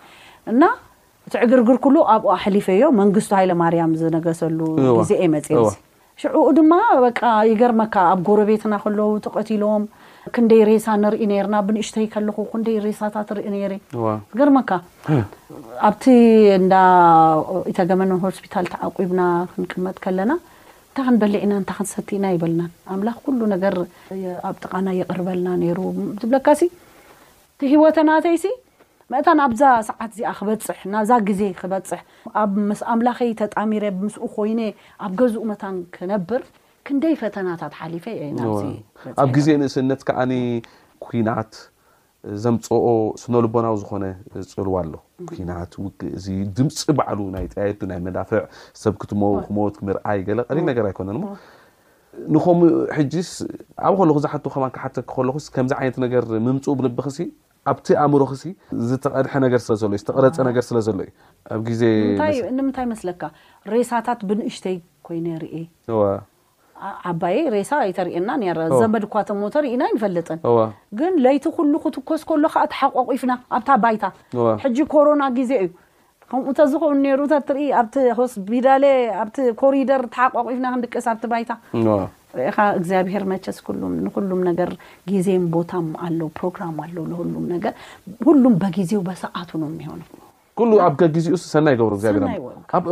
[1.27, 4.59] እቲ ዕግርግር ኩሉ ኣብኡ ሕሊፈ ዮ መንግስቱ ሃይለማርያም ዝነገሰሉ
[4.99, 5.57] ግዜ መፅር
[6.21, 6.71] ሽዑኡ ድማ
[7.49, 9.83] ይገርመካ ኣብ ጎረ ቤትና ከለው ተቀቲሎም
[10.35, 13.73] ክንደይ ሬሳ ንርኢ ርና ብንእሽተይ ከለኹ ክንደይ ሬሳታት ርኢ ር
[14.39, 14.71] ገርመካ
[15.89, 16.03] ኣብቲ
[17.69, 19.21] ይተገመነ ሆስፒታል ተዓቂብና
[19.53, 20.31] ክንቅመጥ ከለና
[20.89, 22.61] እንታ ክንበሊዕና እንታ ክንሰቲእና ይበልና
[22.93, 23.73] ኣምላኽ ኩሉ ነገር
[24.49, 25.77] ኣብ ጥቓና የቕርበልና ነይሩ
[26.21, 26.61] ትብለካሲ
[27.61, 28.45] ቲሂወተና ተይሲ
[29.13, 32.01] መእታን ኣብዛ ሰዓት እዚኣ ክበፅሕ ናዛ ግዜ ክበፅሕ
[32.41, 34.61] ኣብ ምስ ኣምላኸይ ተጣሚረ ብምስኡ ኮይነ
[35.05, 36.41] ኣብ ገዝኡ መታን ክነብር
[36.87, 38.47] ክንደይ ፈተናታት ሓሊፈ እየ
[39.23, 40.33] ኣብ ግዜ ንእስነት ከዓኒ
[41.05, 41.51] ኩናት
[42.45, 42.87] ዘምፅኦ
[43.23, 44.05] ስነልቦናዊ ዝኾነ
[44.55, 44.93] ፅልዋ ኣሎ
[45.33, 45.85] ኩናት ው
[46.23, 48.41] ዚ ድምፂ በዕሉ ናይ ጥያየዲ ናይ መዳፍዕ
[48.83, 49.45] ሰብ ክትክመት
[49.79, 51.09] ክምርኣይ ገለ ቀሪ ነገር ኣይኮነ
[52.33, 53.31] ንከምኡ ሕጂስ
[53.87, 57.27] ኣብ ከለኩ ዝሓት ከ ሓተክ ለኹ ከምዚ ዓይነት ነገር ምምፅኡ ብንብክ ሲ
[57.71, 58.43] ኣብቲ ኣእምሮ ክሲ
[58.89, 61.11] ዝተቐድሐ ነገር ስለሎእዩ ዝተቀረፀ ነገር ስለዘሎ እዩ
[61.55, 63.21] ኣብ ዜንምታይ መስለካ
[63.73, 64.77] ሬሳታት ብንእሽተይ
[65.07, 65.55] ኮይነ የርኢ
[67.09, 68.31] ዓባይ ሬሳ ይተሪእየና
[68.81, 70.39] ዘመድኳ ቶሞተሪእና ይንፈልጥን
[70.99, 74.05] ግን ለይቲ ኩሉ ክትኮስ ከሎ ከዓ ተሓቆ ኣቂፍና ኣብታ ባይታ
[74.65, 75.69] ሕጂ ኮሮና ግዜ እዩ
[76.31, 77.89] ከምኡ ተ ዝኾኑ ሩ ትርኢ ኣብ
[78.19, 78.83] ሆስፒዳሌ
[79.23, 79.29] ኣብ
[79.61, 81.51] ኮሪደር ተሓቆ ኣቂፍና ክንድቀስ ኣብቲ ባይታ
[82.55, 84.71] ኻ እግዚኣብሄር መቸስ ንሉም ነገር
[85.11, 85.71] ግዜ ቦታ
[86.07, 87.75] ኣለው ፕሮራ ኣለው ሉም ነር
[88.45, 88.91] ሉም በግዜ
[89.25, 89.63] ሰዓቱሆ
[90.79, 92.25] ኣዜኡ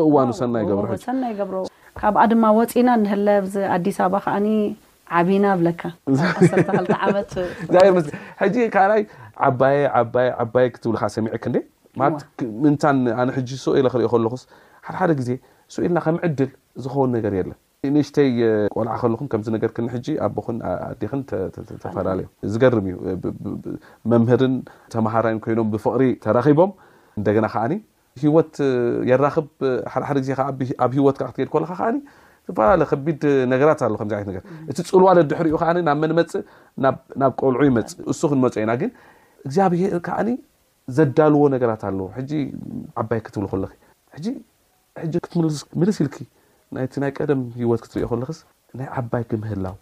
[0.08, 0.42] እዋኑሰ
[1.56, 1.66] ሮ
[2.02, 4.36] ካብኣ ድማ ወፂና ንህለብ ኣዲስ ኣበባ ከዓ
[5.18, 9.02] ዓቢና ኣብለካዓመትሕጂ ካኣይ
[9.48, 11.56] ዓባየዓባየ ክትብልካ ሰሚዕክ ንዴ
[12.64, 12.76] ምን
[13.22, 14.44] ኣነ ሕጂ ሰ ኢለ ክሪኦ ከለኹስ
[14.88, 15.30] ሓደሓደ ግዜ
[15.76, 16.50] ሰ ኢ ኢልና ከም ዕድል
[16.84, 17.58] ዝኸውን ነገር የለን
[17.96, 18.30] ንእሽተይ
[18.76, 20.58] ቆልዓ ከለኹም ከምዚ ነገር ክ ሕጂ ኣቦክን
[20.92, 21.22] ኣዲክን
[21.84, 22.96] ተፈላለዩ ዝገርም እዩ
[24.14, 24.56] መምህርን
[24.96, 26.72] ተማሃራይን ኮይኖም ብፍቕሪ ተራኪቦም
[27.20, 27.74] እንደገና ከዓኒ
[28.22, 28.56] ሂወት
[29.10, 29.48] የራክብ
[30.18, 30.62] ደ ዜኣብ
[30.98, 31.92] ሂወት ክትድ ካ ዓ
[32.50, 34.12] ተፈላለዩከቢድ ነራት ኣእቲ
[34.90, 36.32] ፅልዋ ለድሕርኡ ዓ ናብ መንመፅ
[37.24, 38.92] ናብ ቆልዑ ይመፅ ሱክንመፁ ኢና ግን
[39.48, 40.20] እግዚኣብሔር ከዓ
[40.98, 42.08] ዘዳልዎ ነገራት ኣለው
[43.02, 43.68] ዓባይ ክትብ ለ
[45.82, 46.24] ምልስ ይል ቲ
[47.04, 48.40] ናይ ቀደም ሂወት ክትሪዮ ለክስ
[48.80, 49.76] ናይ ዓባይ ክምህላው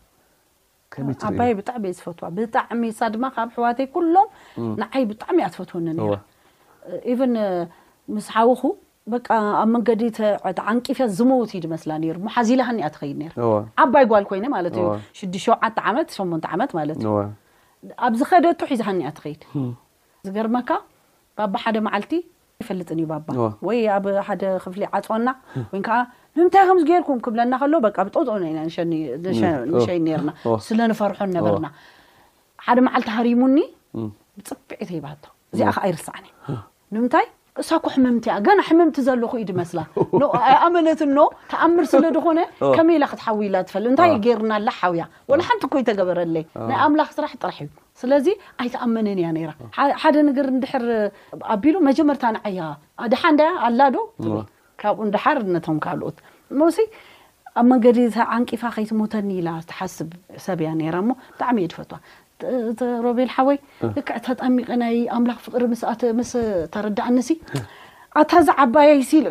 [1.59, 2.81] ብጣዕሚ ዝፈትዋብጣዕሚ
[3.13, 4.27] ድማ ካብ ሕዋይ ሎም
[4.81, 5.87] ንዓይ ብጣዕሚ እ ትፈትወኒ
[8.13, 8.61] ምስ ሓዊኹ
[9.11, 9.15] በ
[9.61, 10.01] ኣብ መንገዲ
[10.71, 13.33] ዓንቂፈ ዝመውትድ መስላ ነሩሞ ሓዚላ ሃኒኣ ተኸይድ ር
[13.83, 14.85] ዓባይ ጓል ኮይነ ማለት እዩ
[15.19, 15.53] ሽሸዓ
[15.89, 17.09] ዓመት 8 ዓመት ማለት እዩ
[18.07, 19.41] ኣብ ዝኸደ ሒዚ ኒኣ ትኸይድ
[20.27, 20.69] ዝገርመካ
[21.39, 22.13] ባባ ሓደ መዓልቲ
[22.63, 23.03] ይፈልጥ እዩ
[23.67, 25.29] ወይ ኣብ ሓደ ክፍሊ ዓፅና
[25.73, 25.97] ወይከዓ
[26.37, 30.29] ንምታይ ከዚገርኩም ክብለና ከሎ ብውጥውንሸይ ርና
[30.67, 31.67] ስለ ፈርሖ ነበርና
[32.67, 33.57] ሓደ መዓልቲ ሃሪሙኒ
[34.37, 35.07] ብፅብዕይሃ
[35.53, 35.97] እዚይር
[37.61, 39.79] እሳኮ ሕመምቲ እያ ገና ሕመምቲ ዘለኹ ኢ ድ መስላ
[40.53, 42.39] ኣኣመነት ኖ ተኣምር ስለ ድኾነ
[42.75, 46.35] ከመይ ኢላ ክትሓዊ ላ ትፈል እንታይ ገርናኣላ ሓውያ ወ ሓንቲ ኮይ ተገበረለ
[46.69, 47.69] ናይ ኣምላኽ ስራሕ ጥራሕ እዩ
[48.01, 48.27] ስለዚ
[48.63, 49.51] ኣይተኣመነን እያ ነራ
[50.01, 50.85] ሓደ ንገር ንድሕር
[51.55, 52.59] ኣቢሉ መጀመርታ ንዓያ
[53.13, 54.33] ድሓንዳያ ኣላዶ ል
[54.83, 56.19] ካብኡ ንዳሓር ነቶም ካልኦት
[56.61, 56.79] መሲ
[57.59, 57.97] ኣብ መንገዲ
[58.35, 60.09] ዓንቂፋ ከይትሞተኒ ኢላ ዝተሓስብ
[60.45, 61.97] ሰብ እያ ነራ ሞ ብጣዕሚ የድፈትዋ
[63.05, 63.57] ሮቤል ሓወይ
[63.97, 65.63] ልክዕ ታጣሚቐ ናይ ኣምላኽ ፍቅሪ
[66.19, 66.33] ምስ
[66.73, 67.29] ተርዳዕነሲ
[68.21, 69.27] ኣታዝ ዓባያይሲ ኢሉ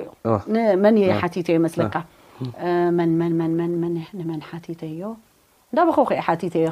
[0.49, 1.97] እዩ መን የ ሓቲቶዩመስለካ
[2.99, 5.13] መንመን ሓቲተ ዮ
[5.71, 6.69] እንዳብኸ ኸ ሓቲተ ዮ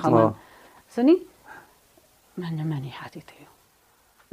[0.96, 1.10] ስኒ
[2.42, 3.51] መመ እየ ቲ ዩ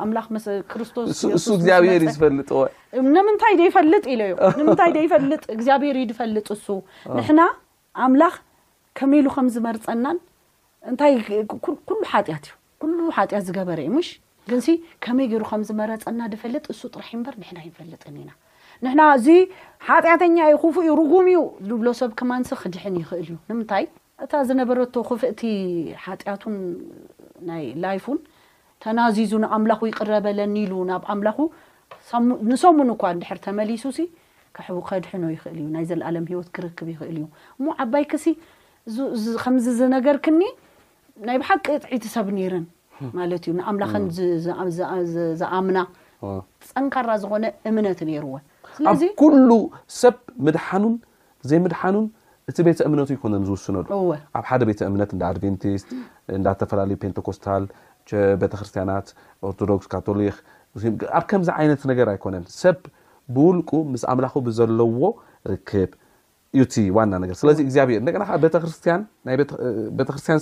[0.03, 2.60] ኣምላኽ መስ ክርስቶስእሱ እግዚኣብሔር እዩ ዝፈልጥወ
[3.15, 6.65] ንምንታይ ደይፈልጥ ኢለ ዩ ንምንታይ ደይፈልጥ እግዚኣብሔር እዩ ድፈልጥ እሱ
[7.17, 7.41] ንሕና
[8.08, 8.36] ኣምላኽ
[8.99, 10.19] ከመይ ኢሉ ከም ዝመርፀናን
[10.93, 14.10] እንታይኩሉ ሓጢአት እዩ ኩሉ ሓጢአት ዝገበረ እዩ ሙሽ
[14.49, 14.60] ግን
[15.06, 18.32] ከመይ ገይሩ ከም ዝመረፀና ድፈልጥ እሱ ጥራሕ እዩምበር ንሕና ይፈልጥኒ ኢና
[18.86, 19.27] ንሕና እዙ
[19.88, 23.86] ሓጢአተኛ ይኹፉ ይሩጉም እዩ ዝብሎ ሰብ ክማንስ ክድሕን ይኽእል እዩ ንምንታይ
[24.25, 25.41] እታ ዝነበረቶ ክፍእቲ
[26.06, 26.56] ሓጢያቱን
[27.49, 28.19] ናይ ላይፍ ውን
[28.84, 31.38] ተናዚዙ ንኣምላኹ ይቅረበለኒ ኢሉ ናብ ኣምላኹ
[32.51, 34.08] ንሰሙን እኳ ንድሕር ተመሊሱ ሲ
[34.58, 37.25] ከሕቡ ከድሕኖ ይኽእል እዩ ናይ ዘለኣለም ሂወት ክርክብ ይኽእል እዩ
[37.60, 38.25] እሞ ዓባይክሲ
[39.43, 40.41] ከምዚ ዝነገር ክኒ
[41.27, 42.65] ናይ ብሓቂ ጥዒቲ ሰብ ነረን
[43.19, 44.06] ማለት እዩ ንኣምላኸን
[45.41, 45.77] ዝኣምና
[46.69, 48.43] ፀንካራ ዝኾነ እምነት ነርዎን
[48.77, 48.86] ስለ
[50.01, 50.15] ሰብ
[50.47, 50.95] ምድኑን
[51.49, 52.08] ዘይምድሓኑን
[52.51, 53.86] እቲ ቤተ እምነቱ ይኮነን ዝውስነሉ
[54.38, 55.88] ኣብ ሓደ ቤተ እምነት እንዳ ኣድቨንቲስት
[56.38, 57.63] እንዳዝተፈላለዩ ፔንቴኮስታል
[58.41, 59.07] ቤተክርስትያናት
[59.49, 60.38] ኦርቶዶክስ ካቶሊክ
[61.17, 62.77] ኣብ ከምዚ ዓይነት ነገር ኣይኮነን ሰብ
[63.38, 65.01] ብውልቁ ምስ ኣምላኩ ብዘለዎ
[65.53, 65.91] ርክብ
[66.57, 69.36] እዩቲ ዋና ነገር ስለዚ እግዚኣብሔር ንደና ከዓ ቤተክርስቲያን ናይ
[69.99, 70.39] ቤተክርስትያን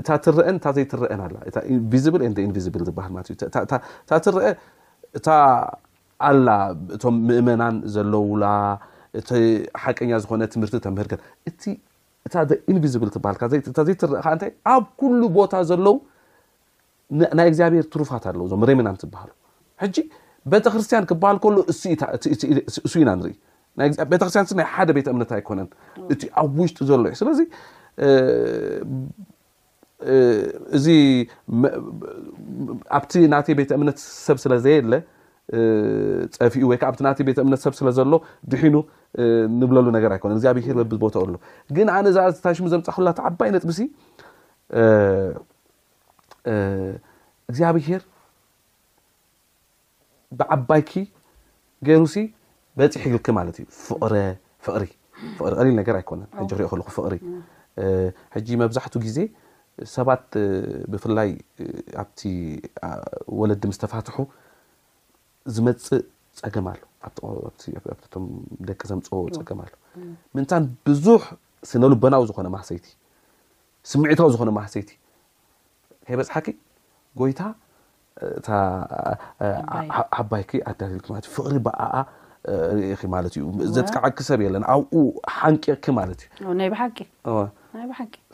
[0.00, 1.36] እታ ትርአን እታ ዘይ ትረአን ኣላ
[1.92, 1.94] ቪ
[2.46, 3.60] ኢንቪዚብል ዝበሃል ማለት እዩእታ
[4.26, 4.42] ትርአ
[5.18, 5.28] እታ
[6.30, 6.48] ኣላ
[6.96, 8.44] እቶም ምእመናን ዘለውላ
[9.20, 11.62] እቲሓቀኛ ዝኾነ ትምህርቲ ተምህርገል እቲ
[12.26, 12.34] እታ
[12.72, 15.96] ኢንቪዝብል ትበሃልካእታ ዘይትረአካ እንታይ ኣብ ኩሉ ቦታ ዘለው
[17.38, 19.30] ናይ እግዚኣብሔር ትሩፋት ኣለው እዞም ሬምናን ትበሃሉ
[19.82, 19.96] ሕጂ
[20.52, 23.34] ቤተክርስትያን ክበሃል ከሎ እሱ ኢና ንርኢ
[24.12, 25.68] ቤተክርስትያን ናይ ሓደ ቤተ እምነት ኣይኮነን
[26.14, 27.40] እቲ ኣብ ውሽጢ ዘሎ ስለዚ
[30.76, 30.86] እዚ
[32.98, 34.92] ኣብቲ ና ቤተ እምነት ሰብ ስለ ዘየለ
[35.52, 38.12] ፀፊኡ ወይ ከዓ ኣብቲ ና ቤተ እምነት ሰብ ስለ ዘሎ
[38.52, 38.74] ድሒኑ
[39.62, 41.38] ንብለሉ ነገር ኣይኮነ እግዚኣብሄር በቢዝ ቦታ ሎ
[41.76, 43.80] ግን ኣነ ዛዝታሽሙ ዘምፃክላ ዓባይ ነጥቢሲ
[47.50, 48.02] እግዚኣብሄር
[50.38, 50.90] ብዓባይኪ
[51.88, 52.16] ገይሩሲ
[52.80, 53.66] በፂሕ ይግልክ ማለት እዩ
[54.66, 54.86] ፍፍሪሪ
[55.58, 57.14] ቀሊል ነገር ኣይኮነን ሕ ክሪኦ ከለኩ ፍቕሪ
[58.36, 59.18] ሕጂ መብዛሕቱ ግዜ
[59.94, 60.26] ሰባት
[60.92, 61.30] ብፍላይ
[62.02, 62.20] ኣብቲ
[63.40, 64.16] ወለዲ ምዝ ተፋትሑ
[65.54, 66.02] ዝመፅእ
[66.40, 66.80] ፀገም ኣሎ
[68.22, 68.26] ም
[68.68, 69.72] ደቂ ዘም ፀበ ፀገም ኣሎ
[70.34, 71.22] ምንታን ብዙሕ
[71.70, 72.86] ስነልበናዊ ዝኮነ ማሰይቲ
[73.90, 74.90] ስምዒታዊ ዝኮነ ማእሰይቲ
[76.06, 76.46] ከይ በፅሓኪ
[77.20, 77.40] ጎይታ
[80.02, 81.00] እዓባይኪ ኣዳልል
[81.34, 81.94] ፍቕሪ ብኣዓ
[82.98, 83.44] ርኢ ማለት እዩ
[83.76, 85.00] ዘጥቃዓ ክ ሰብ የለና ኣብኡ
[85.36, 87.44] ሓንቂኪ ማለት እዩ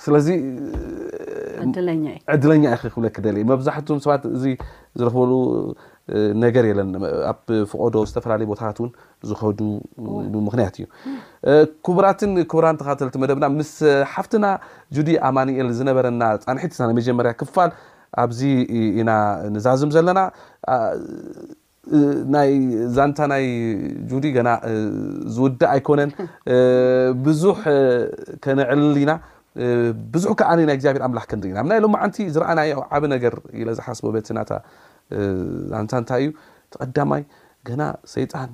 [0.05, 0.27] ስለዚ
[2.35, 4.45] ዕድለኛ ክብለክደ መብዛሕቱም ሰባት እዚ
[4.99, 5.31] ዝለክበሉ
[6.45, 6.89] ነገር የለን
[7.33, 8.91] ኣብ ፍቆዶ ዝተፈላለዩ ቦታት እውን
[9.31, 9.61] ዝኸዱ
[10.49, 10.87] ምክንያት እዩ
[11.87, 13.71] ክቡራትን ክቡራን ተካተልቲ መደብና ምስ
[14.13, 14.47] ሓፍትና
[14.99, 17.71] ጁዲ ኣማንኤል ዝነበረና ፃንሒት ና ናይ መጀመርያ ክፋል
[18.23, 18.41] ኣብዚ
[19.03, 19.11] ኢና
[19.57, 20.21] ንዛዝም ዘለና
[22.35, 22.51] ናይ
[22.97, 23.45] ዛንታ ናይ
[24.11, 24.49] ጁዲ ገና
[25.37, 26.11] ዝውዳእ ኣይኮነን
[27.29, 27.61] ብዙሕ
[28.45, 29.13] ከነዕሊና
[30.13, 34.51] ብዙሕ ከዓ ናይ እግዚኣብሔር ኣምላክ ከንርኢ ኢና ኣና ሎም ማዓንቲ ዝረኣናኣ ዓበ ነገር ኢዝሓስቦ ቤትስናታ
[35.73, 36.31] ዛንታ እንታይ እዩ
[36.73, 37.23] ተቐዳማይ
[37.69, 37.83] ገና
[38.15, 38.51] ሰይጣን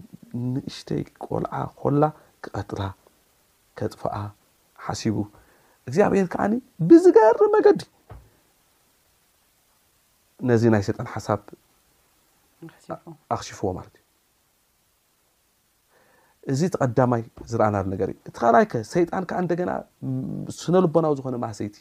[0.55, 2.03] ምእሽተይ ቆልዓ ኮላ
[2.47, 2.81] ክቀጥራ
[3.79, 4.15] ከጥፋኣ
[4.87, 5.17] ሓሲቡ
[5.89, 6.55] እግዚኣብሔር ከዓኒ
[6.89, 7.81] ብዝገርብ መገዲ
[10.49, 11.41] ነዚ ናይ ሰይጣን ሓሳብ
[13.37, 14.05] ኣክሽፉዎ ማለት እዩ
[16.53, 19.73] እዚ ተቀዳማይ ዝረኣና ነገርዩ እቲ ካላኣይከ ሰይጣን ከዓ እንደና
[20.61, 21.77] ስነልበናዊ ዝኮነ ማሰይቲ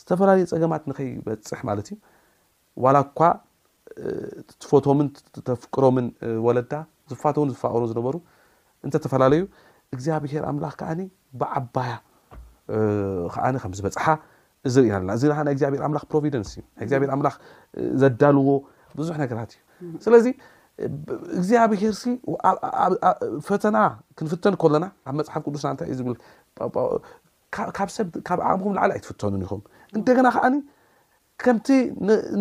[0.00, 1.96] ዝተፈላለዩ ፀገማት ንከይበፅሕ ማለት እዩ
[2.84, 3.28] ዋላ ኳ
[4.62, 5.08] ትፈቶምን
[5.48, 6.06] ተፍቅሮምን
[6.46, 6.72] ወለዳ
[7.12, 8.16] ዝፋትውን ዝፋቅሮ ዝነበሩ
[8.86, 9.42] እንተተፈላለዩ
[9.94, 11.00] እግዚኣብሄር ኣምላኽ ከዓኒ
[11.40, 11.92] ብዓባያ
[13.34, 14.04] ከዓኒ ከም ዝበፅሓ
[14.74, 17.34] ዝርኢና ኣለና እዚ ናይ እግዚኣብሄር ኣምላኽ ፕሮቪደንስ እዩ ና እግዚብሔር ኣምላኽ
[18.02, 18.50] ዘዳልዎ
[18.98, 19.62] ብዙሕ ነገራት እዩ
[20.04, 20.26] ስለዚ
[21.38, 22.12] እግዚኣብሄር ሲ
[23.48, 23.76] ፈተና
[24.18, 29.62] ክንፍተን ከለና ኣብ መፅሓፍ ቅዱስና እታይ እዩ ብልካብ ሰብ ካብ ኣቕምኹም ላዓሊ ኣይትፍተኑን ኢኹም
[29.98, 30.56] እንደገና ከዓኒ
[31.44, 31.68] ከምቲ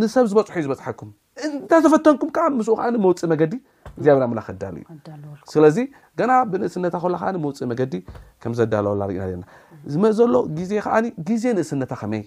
[0.01, 1.09] ንሰብ ዝበፅሑ እዩ ዝበፅሐኩም
[1.47, 3.53] እንተተፈተንኩም ከዓ ምስኡ ከዓ መውፅእ መገዲ
[3.99, 5.77] እዚኣብና ምላኽ ከዳል እዩ ስለዚ
[6.19, 7.93] ገና ብንእስነታ ኮላከዓ መውፅኢ መገዲ
[8.43, 9.43] ከም ዘዳለወላ ርኢና ለና
[9.93, 12.23] ዝመ ዘሎ ግዜ ከዓኒ ግዜ ንእስነታ ከመይ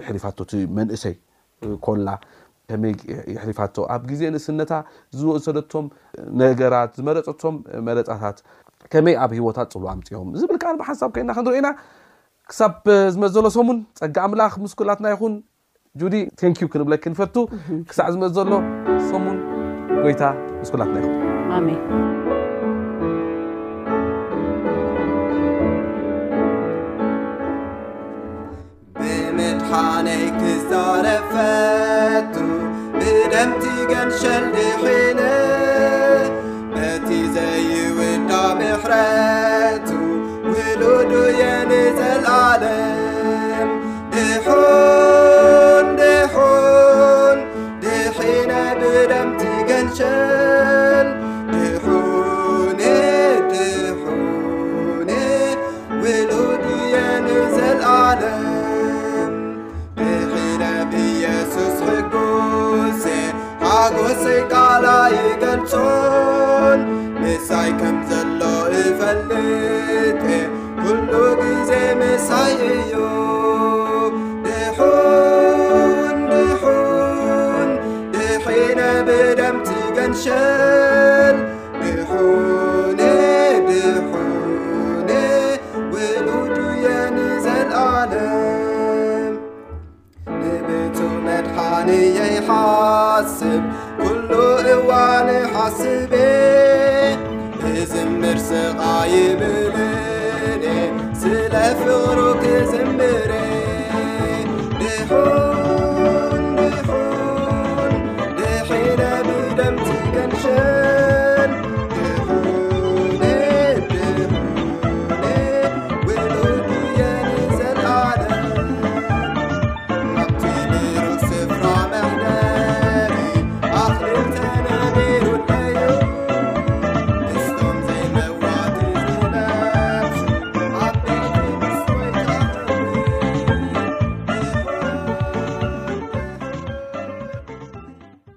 [0.00, 1.14] የሕሊፋቶ ቲ መንእሰይ
[1.86, 2.08] ኮላ
[2.70, 2.92] ከመይ
[3.36, 4.72] የሕሊፋቶ ኣብ ግዜ ንእስነታ
[5.20, 5.88] ዝወሰደቶም
[6.42, 7.56] ነገራት ዝመረፀቶም
[7.88, 8.38] መረፃታት
[8.94, 11.68] ከመይ ኣብ ሂወታት ፅሉ ምፅኦም ዝብል ከዓርማ ሓንሳብ ኮይና ክንሪዩና
[12.50, 12.72] ክሳብ
[13.16, 15.34] ዝመ ዘሎ ሰሙን ፀጋ ምላኽ ምስኩላትና ይኹን
[16.00, 17.34] ጁዲ ቴንኪ ዩ ክንብለ ክንፈቱ
[17.88, 18.52] ክሳዕ ዝመት ዘሎ
[19.08, 19.36] ሰሙን
[20.04, 20.22] ጎይታ
[20.62, 21.12] ንስኩላክይትምድሓነይ
[31.32, 31.44] ፈ
[33.00, 34.24] ብደምቲ ገምሸ
[65.66, 66.03] 走